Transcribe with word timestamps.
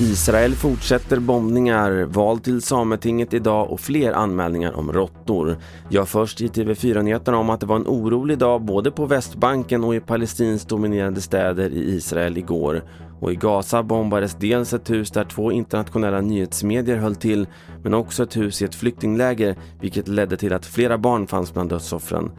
Israel 0.00 0.54
fortsätter 0.54 1.20
bombningar, 1.20 2.04
val 2.04 2.38
till 2.38 2.62
Sametinget 2.62 3.34
idag 3.34 3.70
och 3.70 3.80
fler 3.80 4.12
anmälningar 4.12 4.72
om 4.72 4.92
råttor. 4.92 5.56
Jag 5.88 6.08
först 6.08 6.40
i 6.40 6.48
TV4-nyheterna 6.48 7.36
om 7.36 7.50
att 7.50 7.60
det 7.60 7.66
var 7.66 7.76
en 7.76 7.86
orolig 7.86 8.38
dag 8.38 8.62
både 8.62 8.90
på 8.90 9.06
Västbanken 9.06 9.84
och 9.84 9.94
i 9.94 10.00
palestinskt 10.00 10.68
dominerade 10.68 11.20
städer 11.20 11.70
i 11.70 11.94
Israel 11.94 12.38
igår. 12.38 12.82
Och 13.20 13.32
i 13.32 13.36
Gaza 13.36 13.82
bombades 13.82 14.34
dels 14.34 14.72
ett 14.72 14.90
hus 14.90 15.10
där 15.10 15.24
två 15.24 15.52
internationella 15.52 16.20
nyhetsmedier 16.20 16.96
höll 16.96 17.16
till 17.16 17.46
men 17.82 17.94
också 17.94 18.22
ett 18.22 18.36
hus 18.36 18.62
i 18.62 18.64
ett 18.64 18.74
flyktingläger 18.74 19.56
vilket 19.80 20.08
ledde 20.08 20.36
till 20.36 20.52
att 20.52 20.66
flera 20.66 20.98
barn 20.98 21.26
fanns 21.26 21.54
bland 21.54 21.70
dödsoffren. 21.70 22.30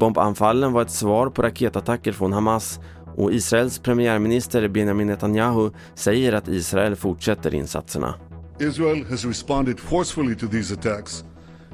Bombanfallen 0.00 0.72
var 0.72 0.82
ett 0.82 0.90
svar 0.90 1.30
på 1.30 1.42
raketattacker 1.42 2.12
från 2.12 2.32
Hamas 2.32 2.80
och 3.16 3.32
Israels 3.32 3.78
premiärminister 3.78 4.68
Benjamin 4.68 5.06
Netanyahu 5.06 5.70
säger 5.94 6.32
att 6.32 6.48
Israel 6.48 6.96
fortsätter 6.96 7.54
insatserna. 7.54 8.14
Israel 8.58 9.04
has 9.10 9.24
responded 9.24 9.80
forcefully 9.80 10.34
to 10.34 10.46
these 10.46 10.74
attacks 10.74 11.24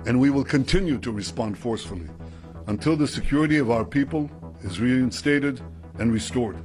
and 0.09 0.25
we 0.25 0.31
will 0.31 0.45
continue 0.45 0.99
to 0.99 1.17
respond 1.17 1.59
forcefully 1.59 2.09
until 2.67 2.99
the 2.99 3.07
security 3.07 3.61
of 3.61 3.69
our 3.69 3.85
people 3.85 4.29
is 4.65 4.81
reinstated 4.81 5.61
and 6.01 6.13
restored. 6.13 6.57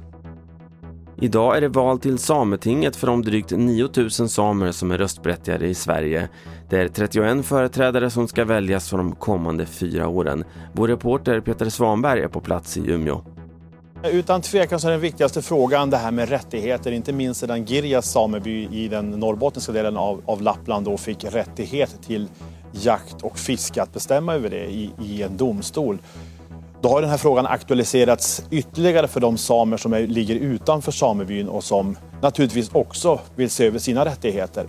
Idag 1.22 1.56
är 1.56 1.60
det 1.60 1.68
val 1.68 1.98
till 1.98 2.18
Sametinget 2.18 2.96
för 2.96 3.06
de 3.06 3.22
drygt 3.22 3.50
9000 3.50 4.28
samer 4.28 4.72
som 4.72 4.90
är 4.90 4.98
röstberättigade 4.98 5.66
i 5.66 5.74
Sverige. 5.74 6.28
Det 6.70 6.76
är 6.76 6.88
31 6.88 7.46
företrädare 7.46 8.10
som 8.10 8.28
ska 8.28 8.44
väljas 8.44 8.90
för 8.90 8.96
de 8.96 9.14
kommande 9.14 9.66
fyra 9.66 10.08
åren. 10.08 10.44
Vår 10.72 10.88
reporter 10.88 11.40
Peter 11.40 11.68
Svanberg 11.68 12.20
är 12.20 12.28
på 12.28 12.40
plats 12.40 12.76
i 12.76 12.90
Umeå. 12.90 13.22
Utan 14.04 14.42
tvekan 14.42 14.80
så 14.80 14.86
är 14.86 14.92
den 14.92 15.00
viktigaste 15.00 15.42
frågan 15.42 15.90
det 15.90 15.96
här 15.96 16.10
med 16.10 16.28
rättigheter, 16.28 16.92
inte 16.92 17.12
minst 17.12 17.40
sedan 17.40 17.66
Girjas 17.66 18.10
sameby 18.10 18.68
i 18.72 18.88
den 18.88 19.10
norrbottniska 19.10 19.72
delen 19.72 19.96
av, 19.96 20.22
av 20.26 20.42
Lappland 20.42 20.86
då 20.86 20.96
fick 20.96 21.24
rättighet 21.24 21.96
till 22.06 22.28
jakt 22.72 23.22
och 23.22 23.38
fiske, 23.38 23.82
att 23.82 23.94
bestämma 23.94 24.34
över 24.34 24.50
det 24.50 24.64
i, 24.64 24.90
i 25.02 25.22
en 25.22 25.36
domstol. 25.36 25.98
Då 26.82 26.88
har 26.88 27.00
den 27.00 27.10
här 27.10 27.16
frågan 27.16 27.46
aktualiserats 27.46 28.46
ytterligare 28.50 29.08
för 29.08 29.20
de 29.20 29.36
samer 29.36 29.76
som 29.76 29.92
är, 29.92 30.06
ligger 30.06 30.34
utanför 30.34 30.92
samebyn 30.92 31.48
och 31.48 31.64
som 31.64 31.96
naturligtvis 32.22 32.70
också 32.72 33.20
vill 33.36 33.50
se 33.50 33.66
över 33.66 33.78
sina 33.78 34.04
rättigheter. 34.04 34.66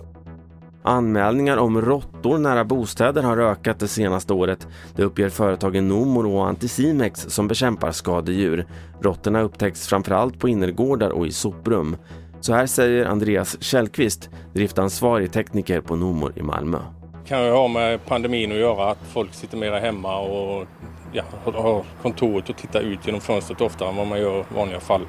Anmälningar 0.82 1.56
om 1.56 1.80
råttor 1.80 2.38
nära 2.38 2.64
bostäder 2.64 3.22
har 3.22 3.38
ökat 3.38 3.78
det 3.78 3.88
senaste 3.88 4.32
året. 4.32 4.66
Det 4.96 5.02
uppger 5.02 5.28
företagen 5.28 5.88
Nomor 5.88 6.26
och 6.26 6.46
Anticimex 6.48 7.20
som 7.20 7.48
bekämpar 7.48 7.92
skadedjur. 7.92 8.66
Råttorna 9.00 9.40
upptäcks 9.42 9.88
framförallt 9.88 10.38
på 10.38 10.48
innergårdar 10.48 11.10
och 11.10 11.26
i 11.26 11.32
soprum. 11.32 11.96
Så 12.40 12.54
här 12.54 12.66
säger 12.66 13.06
Andreas 13.06 13.62
Källqvist, 13.62 14.30
driftansvarig 14.52 15.32
tekniker 15.32 15.80
på 15.80 15.96
Nomor 15.96 16.32
i 16.36 16.42
Malmö. 16.42 16.78
Det 17.22 17.28
kan 17.28 17.44
ju 17.44 17.50
ha 17.50 17.68
med 17.68 18.06
pandemin 18.06 18.52
att 18.52 18.58
göra, 18.58 18.90
att 18.90 18.98
folk 19.12 19.34
sitter 19.34 19.56
mera 19.56 19.78
hemma 19.78 20.18
och 20.18 20.66
ja, 21.14 21.24
har 21.44 21.84
kontoret 22.02 22.48
och 22.48 22.56
tittar 22.56 22.80
ut 22.80 23.06
genom 23.06 23.20
fönstret 23.20 23.60
oftare 23.60 23.88
än 23.88 23.96
vad 23.96 24.06
man 24.06 24.20
gör 24.20 24.40
i 24.40 24.44
vanliga 24.54 24.80
fall. 24.80 25.02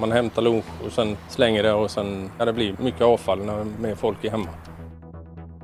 Man 0.00 0.12
hämtar 0.12 0.42
lunch 0.42 0.64
och 0.86 0.92
sen 0.92 1.16
slänger 1.28 1.62
det 1.62 1.72
och 1.72 1.90
sen 1.90 2.30
ja, 2.38 2.44
det 2.44 2.52
blir 2.52 2.76
mycket 2.82 3.02
avfall 3.02 3.44
när 3.44 3.64
mer 3.80 3.94
folk 3.94 4.24
är 4.24 4.30
hemma. 4.30 4.48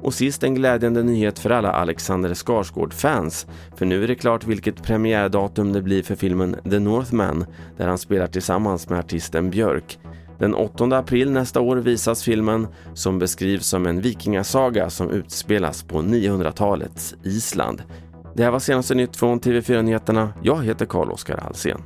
Och 0.02 0.14
sist 0.14 0.42
en 0.45 0.55
glädjande 0.55 1.02
nyhet 1.02 1.39
för 1.39 1.50
alla 1.50 1.72
Alexander 1.72 2.34
Skarsgård-fans. 2.34 3.47
För 3.77 3.86
nu 3.86 4.05
är 4.05 4.08
det 4.08 4.14
klart 4.14 4.45
vilket 4.45 4.83
premiärdatum 4.83 5.72
det 5.72 5.83
blir 5.83 6.02
för 6.02 6.14
filmen 6.14 6.56
The 6.70 6.78
Northman 6.78 7.47
där 7.77 7.86
han 7.86 7.98
spelar 7.98 8.27
tillsammans 8.27 8.89
med 8.89 8.98
artisten 8.98 9.50
Björk. 9.50 9.98
Den 10.39 10.55
8 10.55 10.84
april 10.84 11.30
nästa 11.30 11.61
år 11.61 11.77
visas 11.77 12.22
filmen 12.22 12.67
som 12.95 13.19
beskrivs 13.19 13.67
som 13.67 13.86
en 13.86 14.00
vikingasaga 14.00 14.91
som 14.91 15.11
utspelas 15.11 15.83
på 15.83 15.98
900-talets 15.98 17.14
Island. 17.23 17.83
Det 18.36 18.45
här 18.45 18.50
var 18.50 18.58
senaste 18.58 18.95
nytt 18.95 19.17
från 19.17 19.40
TV4 19.40 19.83
Nyheterna. 19.83 20.33
Jag 20.42 20.64
heter 20.64 20.86
Carl-Oskar 20.86 21.36
Alsen. 21.46 21.83